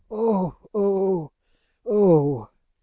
[0.09, 1.31] "Oh, oh,
[1.85, 2.49] oh."